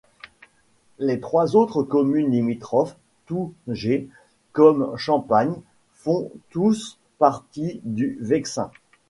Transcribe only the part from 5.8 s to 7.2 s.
font tous